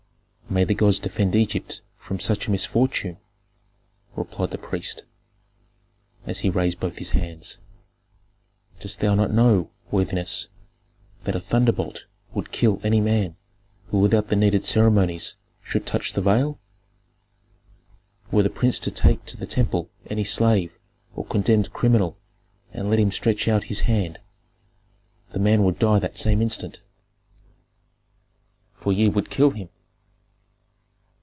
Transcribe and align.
"May 0.49 0.65
the 0.65 0.73
gods 0.73 0.99
defend 0.99 1.33
Egypt 1.33 1.79
from 1.97 2.19
such 2.19 2.45
a 2.45 2.51
misfortune!" 2.51 3.19
replied 4.17 4.51
the 4.51 4.57
priest, 4.57 5.05
as 6.27 6.41
he 6.41 6.49
raised 6.49 6.77
both 6.77 6.97
his 6.97 7.11
hands. 7.11 7.59
"Dost 8.81 8.99
thou 8.99 9.15
not 9.15 9.31
know, 9.31 9.71
worthiness, 9.91 10.49
that 11.23 11.37
a 11.37 11.39
thunderbolt 11.39 12.03
would 12.33 12.51
kill 12.51 12.81
any 12.83 12.99
man 12.99 13.37
who 13.91 13.99
without 14.01 14.27
the 14.27 14.35
needed 14.35 14.65
ceremonies 14.65 15.37
should 15.61 15.85
touch 15.85 16.11
the 16.11 16.21
veil? 16.21 16.59
Were 18.29 18.43
the 18.43 18.49
prince 18.49 18.77
to 18.81 18.91
take 18.91 19.23
to 19.27 19.37
the 19.37 19.47
temple 19.47 19.89
any 20.07 20.25
slave 20.25 20.77
or 21.15 21.23
condemned 21.23 21.71
criminal 21.71 22.19
and 22.73 22.89
let 22.89 22.99
him 22.99 23.09
stretch 23.11 23.47
out 23.47 23.63
his 23.63 23.81
hand, 23.81 24.19
the 25.31 25.39
man 25.39 25.63
would 25.63 25.79
die 25.79 25.99
that 25.99 26.17
same 26.17 26.41
instant." 26.41 26.81
"For 28.73 28.91
ye 28.91 29.07
would 29.07 29.29
kill 29.29 29.51
him." 29.51 29.69